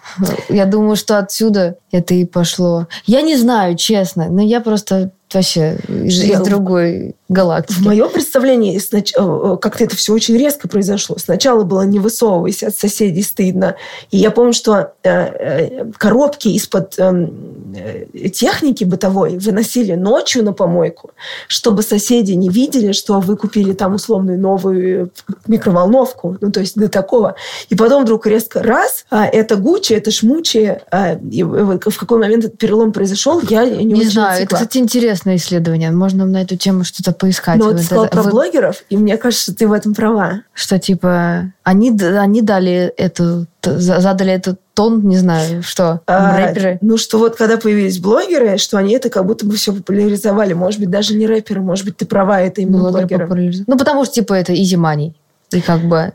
[0.48, 2.88] я думаю, что отсюда это и пошло.
[3.04, 7.78] Я не знаю, честно, но я просто вообще из, из другой галактики.
[7.78, 8.78] В моем представлении.
[8.78, 11.16] Э, э, как-то это все очень резко произошло.
[11.18, 13.76] Сначала было не высовывайся от соседей стыдно.
[14.10, 17.30] И я помню, что э, коробки из-под эм,
[18.32, 21.10] техники бытовой выносили ночью на помойку,
[21.48, 25.10] чтобы соседи не видели, что вы купили там условную новую
[25.46, 26.38] микроволновку.
[26.40, 27.34] Ну, то есть до такого.
[27.68, 30.78] И потом вдруг резко раз, а это Гуччи, это Шмучи.
[30.90, 34.44] А, и в какой момент этот перелом произошел, я не, не знаю.
[34.44, 35.90] Это, кстати, интересное исследование.
[35.90, 37.59] Можно на эту тему что-то поискать.
[37.59, 38.31] Ну, вот ты сказала про вы...
[38.31, 40.42] блогеров, и мне кажется, ты в этом права.
[40.52, 46.78] Что, типа, они, они дали эту, задали этот тон, не знаю, что, а, рэперы?
[46.81, 50.52] Ну, что вот когда появились блогеры, что они это как будто бы все популяризовали.
[50.52, 53.28] Может быть, даже не рэперы, может быть, ты права, это именно ну, блогеры.
[53.66, 55.14] Ну, потому что, типа, это easy money.
[55.50, 56.12] И как бы...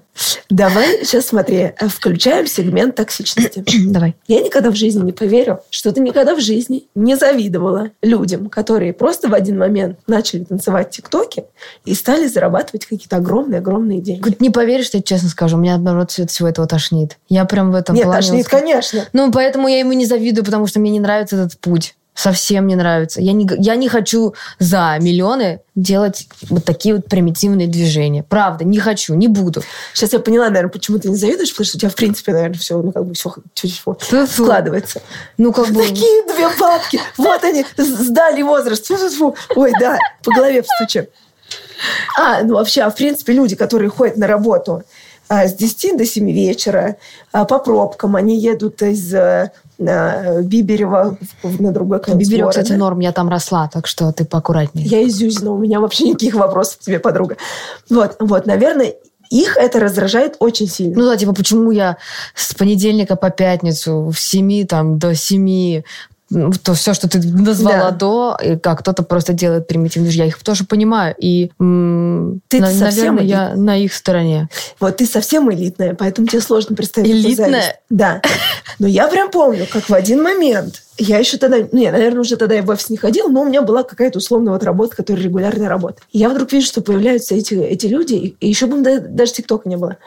[0.50, 3.64] Давай сейчас смотри, включаем сегмент токсичности.
[3.88, 4.16] Давай.
[4.28, 8.94] Я никогда в жизни не поверю, что ты никогда в жизни не завидовала людям, которые
[8.94, 11.46] просто в один момент начали танцевать тиктоки
[11.86, 14.36] и стали зарабатывать какие-то огромные-огромные деньги.
[14.40, 17.18] Не поверишь, я честно скажу, меня, наоборот, от всего этого тошнит.
[17.28, 18.22] Я прям в этом Нет, плане...
[18.22, 19.06] тошнит, конечно.
[19.14, 22.76] Ну, поэтому я ему не завидую, потому что мне не нравится этот путь совсем не
[22.76, 23.22] нравится.
[23.22, 28.24] Я не, я не хочу за миллионы делать вот такие вот примитивные движения.
[28.24, 29.64] Правда, не хочу, не буду.
[29.94, 32.58] Сейчас я поняла, наверное, почему ты не завидуешь, потому что у тебя, в принципе, наверное,
[32.58, 35.02] все, ну, как бы все чуть-чуть складывается.
[35.38, 35.82] Ну, как бы...
[35.82, 37.00] Такие две бабки!
[37.18, 38.90] Вот они, сдали возраст.
[39.56, 41.08] Ой, да, по голове встучим.
[42.18, 44.84] А, ну, вообще, а в принципе, люди, которые ходят на работу
[45.30, 46.98] а, с 10 до 7 вечера
[47.32, 49.52] а, по пробкам, они едут из э,
[50.44, 52.62] Биберева на другой конец Биберева, города.
[52.64, 54.86] кстати, норм, я там росла, так что ты поаккуратнее.
[54.88, 57.38] Я из Зюзина, у меня вообще никаких вопросов к тебе, подруга.
[57.90, 58.96] Вот, вот, наверное,
[59.30, 60.96] их это раздражает очень сильно.
[61.00, 61.98] Ну да, типа, почему я
[62.36, 65.82] с понедельника по пятницу в 7 там, до 7
[66.64, 67.98] то все, что ты назвала да.
[67.98, 71.16] до, и как кто-то просто делает примитивный я их тоже понимаю.
[71.18, 74.50] И, ты на, наверное, я на их стороне.
[74.80, 77.10] Вот ты совсем элитная, поэтому тебе сложно представить.
[77.10, 77.80] Элитная?
[77.90, 78.22] Да.
[78.80, 82.36] Но я прям помню, как в один момент я еще тогда, ну, я, наверное, уже
[82.36, 85.24] тогда я в офис не ходила, но у меня была какая-то условная вот работа, которая
[85.24, 86.02] регулярная работа.
[86.12, 89.78] И я вдруг вижу, что появляются эти, эти люди, и еще бы даже ТикТока не
[89.78, 89.98] было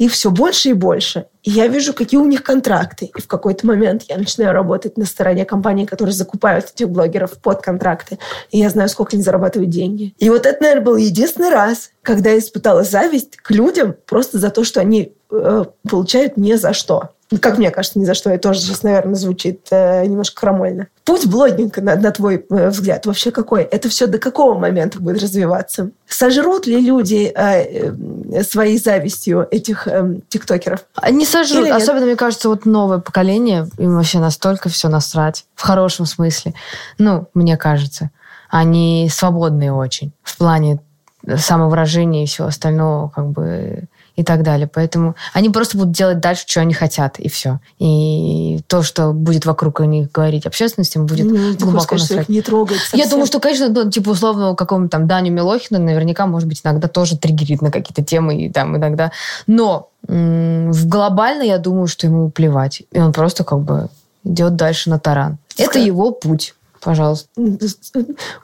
[0.00, 1.26] их все больше и больше.
[1.42, 3.10] И я вижу, какие у них контракты.
[3.14, 7.60] И в какой-то момент я начинаю работать на стороне компаний, которые закупают этих блогеров под
[7.60, 8.18] контракты.
[8.50, 10.14] И я знаю, сколько они зарабатывают деньги.
[10.16, 14.48] И вот это, наверное, был единственный раз, когда я испытала зависть к людям просто за
[14.48, 17.10] то, что они э, получают не за что.
[17.38, 18.30] Как мне кажется, ни за что.
[18.30, 20.88] Это тоже сейчас, наверное, звучит э, немножко хромольно.
[21.04, 23.62] Путь блогинга, на, на твой э, взгляд, вообще какой?
[23.62, 25.90] Это все до какого момента будет развиваться?
[26.08, 27.92] Сожрут ли люди э,
[28.32, 30.84] э, своей завистью этих э, тиктокеров?
[31.08, 31.70] Не сожрут.
[31.70, 35.44] Особенно, мне кажется, вот новое поколение, им вообще настолько все насрать.
[35.54, 36.54] В хорошем смысле.
[36.98, 38.10] Ну, мне кажется.
[38.48, 40.12] Они свободные очень.
[40.24, 40.80] В плане
[41.36, 43.84] самовыражения и всего остального, как бы
[44.16, 44.68] и так далее.
[44.72, 47.60] Поэтому они просто будут делать дальше, что они хотят, и все.
[47.78, 53.00] И то, что будет вокруг них говорить общественности, будет ну, глубоко сказать, не трогать совсем.
[53.00, 56.88] Я думаю, что, конечно, ну, типа, условно, какому-то там Даню Милохина наверняка, может быть, иногда
[56.88, 59.12] тоже триггерит на какие-то темы и там иногда.
[59.46, 62.82] Но в глобально я думаю, что ему плевать.
[62.90, 63.88] И он просто как бы
[64.24, 65.38] идет дальше на таран.
[65.56, 66.54] Это его путь.
[66.80, 67.28] Пожалуйста.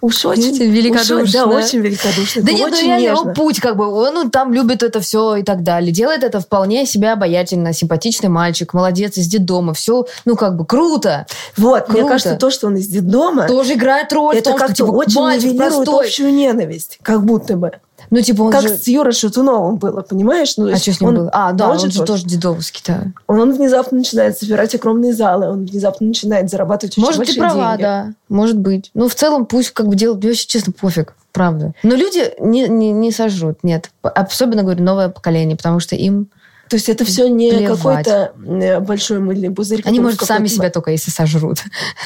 [0.01, 1.22] Уж очень великодушно.
[1.22, 2.42] Уж, да, очень великодушно.
[2.42, 5.42] Да нет, ну реально его путь, как бы, он ну, там любит это все и
[5.42, 5.90] так далее.
[5.90, 9.72] Делает это вполне себя обаятельно, симпатичный мальчик, молодец, из детдома.
[9.72, 11.27] Все, ну, как бы, круто.
[11.57, 12.01] Вот, круто.
[12.01, 13.46] мне кажется, то, что он из детдома...
[13.46, 17.72] Тоже играет роль это как-то типа, очень нивелирует общую ненависть, как будто бы.
[18.10, 18.68] Ну, типа он как же...
[18.70, 20.56] с Юрой Шатуновым было, понимаешь?
[20.56, 21.30] Ну, а что с ним он, было?
[21.32, 23.04] А, да, он, он же тоже, тоже дедовский, да.
[23.26, 27.82] Он внезапно начинает собирать огромные залы, он внезапно начинает зарабатывать Может, очень ты права, деньги.
[27.82, 28.12] да.
[28.28, 28.90] Может быть.
[28.94, 31.14] Ну, в целом, пусть как бы делают, мне вообще, честно, пофиг.
[31.32, 31.74] Правда.
[31.82, 33.90] Но люди не, не, не сожрут, нет.
[34.02, 36.28] Особенно, говорю, новое поколение, потому что им
[36.68, 37.76] то есть это все не Плевать.
[37.76, 39.83] какой-то э, большой мыльный пузырь.
[39.85, 41.59] Они, может, сами себя только если сожрут.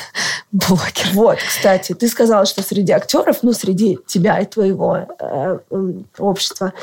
[0.52, 1.08] Блогер.
[1.14, 5.58] Вот, кстати, ты сказала, что среди актеров, ну, среди тебя и твоего э,
[6.18, 6.74] общества,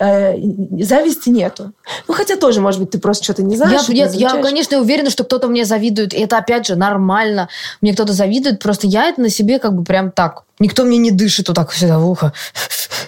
[0.00, 0.36] э,
[0.82, 1.72] зависти нету.
[2.06, 3.88] Ну, хотя тоже, может быть, ты просто что-то не знаешь.
[3.88, 6.14] Я, я, я, конечно, уверена, что кто-то мне завидует.
[6.14, 7.48] И это, опять же, нормально.
[7.82, 8.60] Мне кто-то завидует.
[8.60, 10.44] Просто я это на себе как бы прям так.
[10.58, 12.32] Никто мне не дышит вот так всегда в ухо.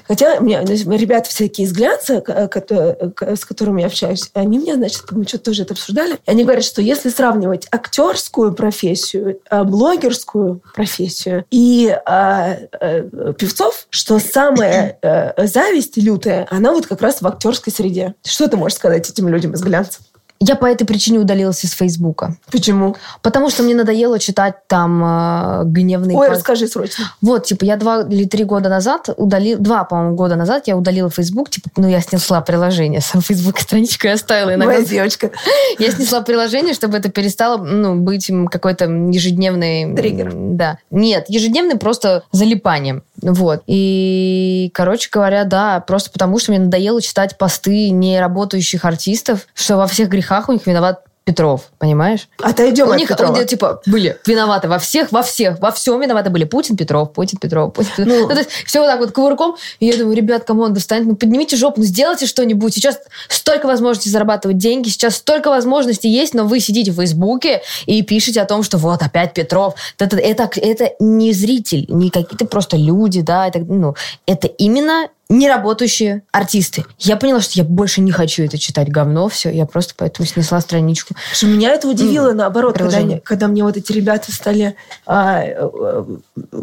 [0.06, 5.44] Хотя мне ребята всякие из глянца, с которыми я общаюсь, они мне, значит, мы что-то
[5.44, 6.14] тоже это обсуждали.
[6.14, 13.86] И они говорят, что если сравнивать актерскую профессию, э, блогерскую профессию и а, а, певцов,
[13.90, 18.14] что самая а, зависть лютая, она вот как раз в актерской среде.
[18.24, 20.00] Что ты можешь сказать этим людям из глянца?
[20.42, 22.35] Я по этой причине удалилась из Фейсбука.
[22.50, 22.96] Почему?
[23.20, 26.16] Потому что мне надоело читать там э, гневные...
[26.16, 26.38] Ой, пост...
[26.38, 27.12] расскажи срочно.
[27.20, 29.61] Вот, типа, я два или три года назад удалила...
[29.61, 31.50] Два, по-моему, года назад я удалила Фейсбук.
[31.50, 33.03] Типа, ну, я снесла приложение.
[33.03, 34.55] Сам Фейсбук страничку я оставила.
[34.55, 34.76] Иногда...
[34.76, 35.31] Моя девочка.
[35.79, 39.94] Я снесла приложение, чтобы это перестало ну, быть какой-то ежедневный...
[39.94, 40.33] Триггер.
[40.35, 40.79] Да.
[40.90, 43.03] Нет, ежедневный просто залипанием.
[43.22, 43.62] Вот.
[43.66, 49.87] И, короче говоря, да, просто потому что мне надоело читать посты неработающих артистов, что во
[49.87, 52.28] всех грехах у них виноват Петров, понимаешь?
[52.42, 53.44] Отойдем у от них, Петрова.
[53.44, 57.72] типа, были виноваты во всех, во всех, во всем виноваты были Путин, Петров, Путин, Петров,
[57.72, 58.08] Путин, Петров.
[58.08, 59.54] Ну, ну, то есть все вот так вот кувырком.
[59.78, 62.74] И я думаю, ребят, кому достанет, ну поднимите жопу, ну сделайте что-нибудь.
[62.74, 68.02] Сейчас столько возможностей зарабатывать деньги, сейчас столько возможностей есть, но вы сидите в Фейсбуке и
[68.02, 69.74] пишете о том, что вот опять Петров.
[70.00, 73.94] Это, это, это не зритель, не какие-то просто люди, да, это, ну,
[74.26, 76.84] это именно неработающие артисты.
[76.98, 80.60] Я поняла, что я больше не хочу это читать говно, все, я просто поэтому снесла
[80.60, 81.14] страничку.
[81.32, 82.34] Что меня это удивило, mm.
[82.34, 84.74] наоборот, когда, когда мне вот эти ребята стали
[85.06, 86.06] а, а,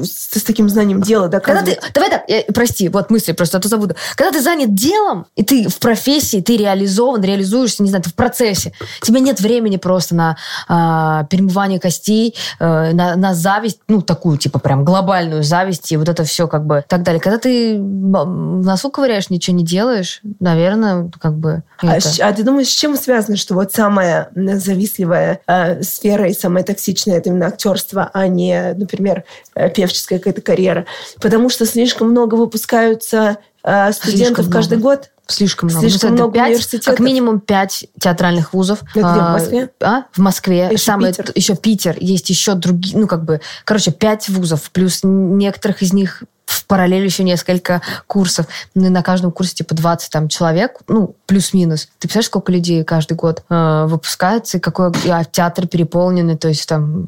[0.01, 1.75] с, с таким знанием дела доказывать.
[1.75, 3.95] Когда ты, давай так, я, прости, вот мысли просто, а то забуду.
[4.15, 8.15] Когда ты занят делом, и ты в профессии, ты реализован, реализуешься, не знаю, ты в
[8.15, 14.01] процессе, у тебя нет времени просто на а, перемывание костей, а, на, на зависть, ну,
[14.01, 17.21] такую, типа, прям глобальную зависть, и вот это все как бы так далее.
[17.21, 17.77] Когда ты
[18.61, 21.63] в носу ковыряешь, ничего не делаешь, наверное, как бы...
[21.81, 26.63] А, а ты думаешь, с чем связано, что вот самая завистливая э, сфера и самая
[26.63, 29.23] токсичная это именно актерство, а не, например,
[29.55, 30.85] э, певческая какая-то карьера?
[31.21, 34.97] Потому что слишком много выпускаются э, студентов слишком каждый много.
[34.97, 35.09] год.
[35.27, 35.89] Слишком много.
[35.89, 36.85] Слишком много 5, университетов.
[36.85, 38.81] Как минимум пять театральных вузов.
[38.81, 39.69] Это где, в а, Москве?
[39.81, 40.69] А, в Москве.
[40.71, 41.31] Еще Самое, Питер.
[41.35, 41.97] Еще Питер.
[41.99, 44.71] Есть еще другие, ну, как бы, короче, пять вузов.
[44.71, 48.47] Плюс некоторых из них в параллель еще несколько курсов.
[48.73, 51.89] Ну, и на каждом курсе типа 20 там, человек, ну, плюс-минус.
[51.99, 56.67] Ты представляешь, сколько людей каждый год э, выпускается, и какой а, театр переполненный, то есть
[56.67, 57.07] там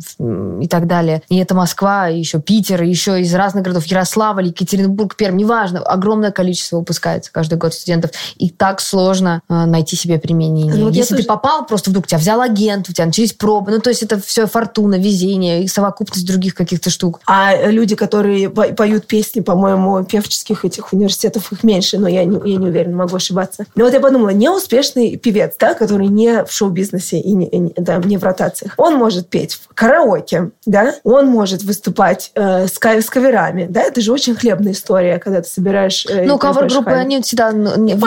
[0.62, 1.24] и так далее.
[1.30, 5.80] И это Москва, и еще Питер, и еще из разных городов, Ярославль, Екатеринбург, Пермь, неважно,
[5.80, 8.09] огромное количество выпускается каждый год студентов.
[8.38, 10.76] И так сложно э, найти себе применение.
[10.76, 11.28] Ну, вот Если ты тоже...
[11.28, 14.48] попал, просто вдруг тебя взял агент, у тебя начались пробы, ну, то есть это все
[14.48, 17.20] фортуна, везение и совокупность других каких-то штук.
[17.28, 22.58] А люди, которые поют песни по-моему, певческих этих университетов их меньше, но я не, я
[22.58, 23.66] не уверена, могу ошибаться.
[23.76, 27.98] Но вот я подумала, неуспешный певец, да, который не в шоу-бизнесе и не, и, да,
[27.98, 33.10] не в ротациях, он может петь в караоке, да, он может выступать э, с, с
[33.10, 36.06] каверами, да, это же очень хлебная история, когда ты собираешь...
[36.08, 37.52] Э, ну, кавер-группы, они всегда,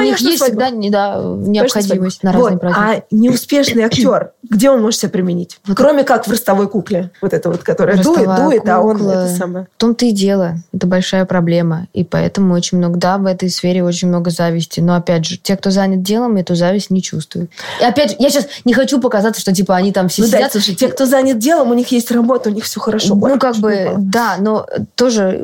[0.00, 2.60] ну, них есть всегда не, да, необходимость на разные вот.
[2.60, 2.82] праздники.
[2.82, 5.58] А неуспешный актер, где он может себя применить?
[5.74, 9.66] Кроме как в ростовой кукле, вот это вот, которая дует, дует, а он это самое.
[9.76, 10.56] В том-то и дело.
[10.72, 11.88] Это большая проблема.
[11.92, 14.80] И поэтому очень много, да, в этой сфере очень много зависти.
[14.80, 17.50] Но опять же, те, кто занят делом, эту зависть не чувствуют.
[17.80, 20.40] И опять же, я сейчас не хочу показаться, что типа они там все ну, сидят.
[20.42, 23.14] Да, слушай, те, кто занят делом, у них есть работа, у них все хорошо.
[23.14, 25.40] Ну, как бы, да, но тоже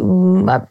[0.48, 0.66] а,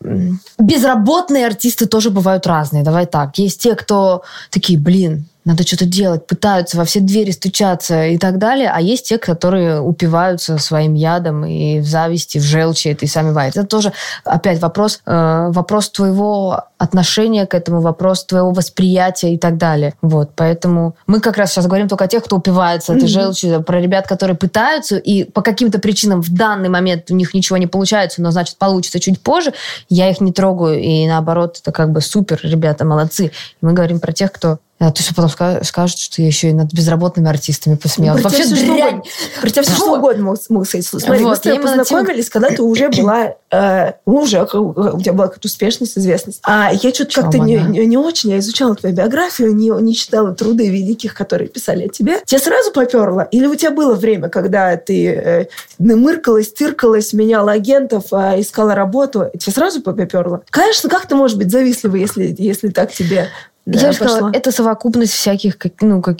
[0.59, 2.83] безработные артисты тоже бывают разные.
[2.83, 3.37] Давай так.
[3.37, 8.37] Есть те, кто такие, блин, надо что-то делать, пытаются во все двери стучаться и так
[8.37, 13.07] далее, а есть те, которые упиваются своим ядом и в зависти, в желчи это и
[13.07, 13.55] сами варят.
[13.55, 13.93] Это тоже
[14.25, 19.93] опять вопрос, э, вопрос твоего отношения к этому, вопрос твоего восприятия и так далее.
[20.01, 23.07] Вот, поэтому мы как раз сейчас говорим только о тех, кто упивается этой mm-hmm.
[23.07, 27.55] желчью, про ребят, которые пытаются и по каким-то причинам в данный момент у них ничего
[27.55, 29.53] не получается, но значит получится чуть позже,
[29.87, 33.27] я их не трогаю, и наоборот, это как бы супер, ребята, молодцы.
[33.27, 33.31] И
[33.65, 35.29] мы говорим про тех, кто а ты что потом
[35.63, 38.23] скажешь, что я еще и над безработными артистами посмеялась.
[38.23, 38.67] Ну, Вообще все, дрянь.
[38.67, 39.03] Что угодно.
[39.41, 40.85] Про тебя все что угодно мог, мог сказать.
[40.85, 45.27] Смотри, вот, мы с тобой познакомились, когда ты уже была, э, уже у тебя была
[45.27, 46.41] какая-то успешность, известность.
[46.43, 50.35] А я что-то как-то не, не, не очень, я изучала твою биографию, не, не читала
[50.35, 52.21] труды великих, которые писали о тебе.
[52.23, 53.27] Тебе сразу поперло?
[53.31, 55.45] Или у тебя было время, когда ты э,
[55.79, 59.25] намыркалась, тыркалась, меняла агентов, э, искала работу?
[59.39, 60.43] Тебе сразу поперло?
[60.51, 63.29] Конечно, как ты можешь быть завистливой, если, если так тебе
[63.67, 66.19] да, я же сказала, это совокупность всяких, ну, как,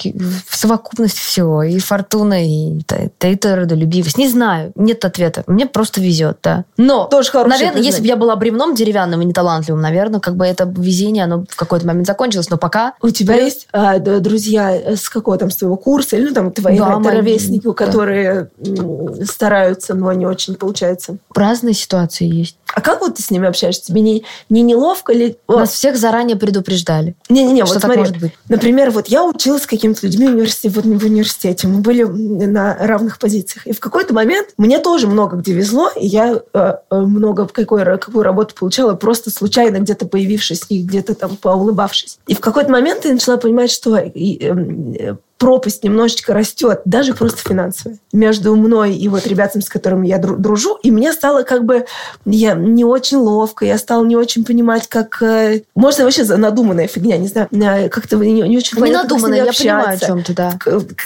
[0.50, 1.64] совокупность всего.
[1.64, 2.82] И фортуна, и
[3.20, 4.18] это родолюбивость.
[4.18, 5.44] Не знаю, нет ответа.
[5.48, 6.66] Мне просто везет, да.
[6.76, 7.84] Но, Тоже наверное, признание.
[7.86, 11.56] если бы я была бревном деревянным и неталантливым, наверное, как бы это везение, оно в
[11.56, 12.50] какой-то момент закончилось.
[12.50, 12.96] Но пока...
[13.02, 13.54] У тебя вперед...
[13.54, 17.66] есть а, друзья с какого там, с твоего курса, или ну, там твои да, ровесники,
[17.66, 17.76] мои...
[17.76, 19.26] которые да.
[19.26, 21.18] стараются, но не очень получается?
[21.34, 22.58] Разные ситуации есть.
[22.74, 23.86] А как вот ты с ними общаешься?
[23.86, 25.38] Тебе не, не неловко ли?
[25.48, 27.16] Нас всех заранее предупреждали.
[27.38, 28.00] Не-не-не, вот смотри.
[28.00, 28.32] Может быть?
[28.50, 31.68] Например, вот я училась с какими-то людьми в университете, вот в университете.
[31.68, 33.68] Мы были на равных позициях.
[33.68, 37.86] И в какой-то момент мне тоже много где везло, и я э, э много какой,
[37.86, 42.20] какую работу получала, просто случайно где-то появившись и где-то там поулыбавшись.
[42.28, 47.38] И в какой-то момент я начала понимать, что и, э, пропасть немножечко растет, даже просто
[47.38, 50.78] финансовая, между мной и вот ребятами, с которыми я дружу.
[50.84, 51.86] И мне стало как бы
[52.26, 55.22] я не очень ловко, я стала не очень понимать, как...
[55.22, 59.46] Э, может, вообще надуманная фигня, не знаю, э, как-то не, не очень понятно, Не надуманная,
[59.46, 60.58] я понимаю, о чем ты, да.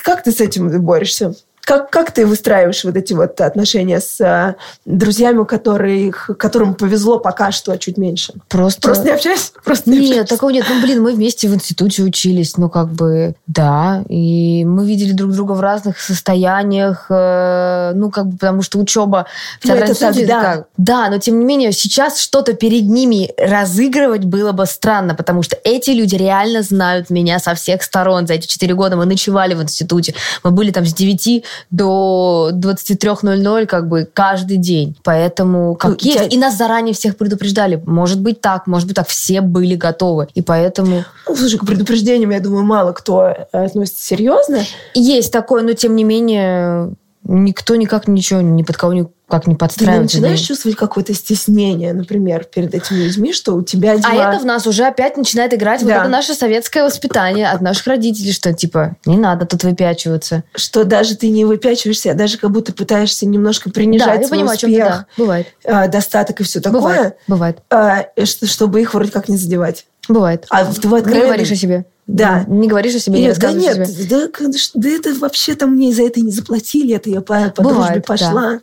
[0.04, 1.34] Как ты с этим борешься?
[1.62, 7.52] Как, как ты выстраиваешь вот эти вот отношения с а, друзьями, которые, которым повезло пока
[7.52, 8.34] что чуть меньше?
[8.48, 8.82] Просто...
[8.82, 9.52] Просто не общаешься?
[9.64, 10.36] Просто не нет, общаешься.
[10.36, 10.66] такого нет.
[10.70, 14.04] Ну, блин, мы вместе в институте учились, ну, как бы, да.
[14.10, 19.28] И мы видели друг друга в разных состояниях, э, ну, как бы, потому что учеба...
[19.64, 20.42] Ну, это всегда.
[20.42, 25.44] Как, да, но тем не менее, сейчас что-то перед ними разыгрывать было бы странно, потому
[25.44, 28.28] что эти люди реально знают меня со всех сторон.
[28.28, 30.14] За эти четыре года мы ночевали в институте.
[30.44, 34.98] Мы были там с 9 до 23.00 как бы каждый день.
[35.04, 36.20] Поэтому как ну, есть.
[36.20, 36.26] Я...
[36.26, 37.82] И нас заранее всех предупреждали.
[37.86, 39.08] Может быть так, может быть так.
[39.08, 40.28] Все были готовы.
[40.34, 41.04] И поэтому...
[41.28, 44.64] Ну, слушай, к предупреждениям, я думаю, мало кто относится серьезно.
[44.94, 49.56] Есть такое, но тем не менее никто никак ничего ни под кого не как не
[49.56, 50.18] подстраиваться.
[50.18, 54.10] Ты начинаешь чувствовать какое-то стеснение, например, перед этими людьми, что у тебя дела...
[54.12, 55.86] А это в нас уже опять начинает играть да.
[55.86, 60.44] вот это наше советское воспитание от наших родителей, что типа не надо тут выпячиваться.
[60.56, 64.40] Что даже ты не выпячиваешься, а даже как будто пытаешься немножко принижать да, я свой
[64.40, 65.06] понимаю, успех, да.
[65.18, 65.48] бывает.
[65.66, 66.82] А, достаток и все такое.
[66.82, 67.58] Бывает, бывает.
[67.70, 69.86] А, чтобы их вроде как не задевать.
[70.08, 70.46] Бывает.
[70.50, 71.26] А ты откровенно...
[71.26, 71.86] Говоришь о себе.
[72.08, 72.44] Да.
[72.48, 74.06] Не говоришь о себе, Или, не рассказываешь да нет, о себе.
[74.10, 78.02] Да, да это вообще-то мне за это не заплатили, это я по, по Бывает, дружбе
[78.02, 78.32] пошла.
[78.32, 78.60] Да.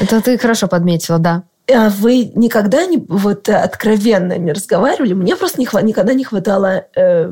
[0.00, 1.42] Это ты хорошо подметила, да.
[1.70, 5.12] А вы никогда не вот откровенно не разговаривали?
[5.14, 7.30] Мне просто не хват, никогда не хватало э,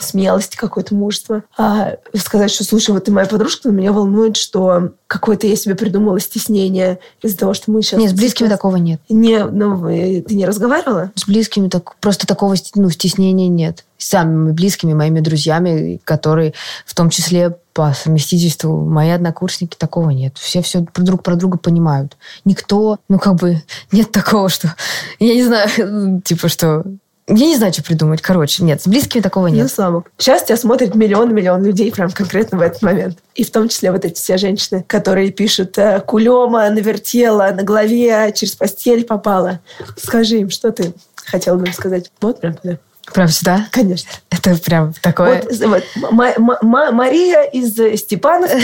[0.00, 1.44] смелости, какое-то мужества.
[1.58, 5.74] А сказать, что, слушай, вот ты моя подружка, но меня волнует, что какое-то я себе
[5.74, 8.00] придумала стеснение из-за того, что мы сейчас...
[8.00, 8.58] Нет, с близкими сейчас...
[8.58, 9.00] такого нет.
[9.10, 11.12] Не, ну, ты не разговаривала?
[11.14, 13.84] С близкими так, просто такого ну, стеснения нет.
[13.98, 16.54] Самыми близкими моими друзьями, которые
[16.84, 20.36] в том числе по совместительству мои однокурсники, такого нет.
[20.38, 22.16] Все все друг про друга понимают.
[22.44, 24.74] Никто, ну как бы, нет такого, что...
[25.18, 26.84] Я не знаю, типа, что
[27.26, 28.20] я не знаю, что придумать.
[28.20, 29.62] Короче, нет, с близкими такого нет.
[29.62, 33.18] Ну, слава Сейчас тебя смотрит миллион-миллион людей прям конкретно в этот момент.
[33.34, 38.30] И в том числе вот эти все женщины, которые пишут э, «Кулема навертела, на голове
[38.34, 39.60] через постель попала».
[39.96, 40.92] Скажи им, что ты
[41.24, 42.10] хотела бы им сказать.
[42.20, 42.78] Вот прям туда.
[43.12, 43.68] Прям сюда?
[43.70, 44.10] Конечно.
[44.30, 45.42] Это прям такое...
[45.42, 48.62] Вот, вот, Мария из Степановки.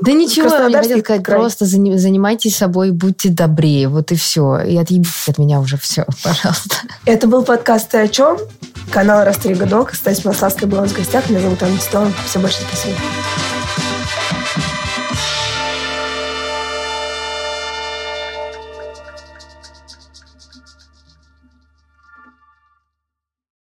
[0.00, 4.60] Да ничего, я хотела сказать, просто занимайтесь собой, будьте добрее, вот и все.
[4.60, 6.76] И отъебитесь от меня уже все, пожалуйста.
[7.06, 8.38] Это был подкаст «Ты о чем?»
[8.90, 9.94] Канал «Растрига Док».
[9.94, 11.30] Стась Маславская была в гостях.
[11.30, 12.12] Меня зовут Анна Титова.
[12.26, 12.96] Все большое спасибо.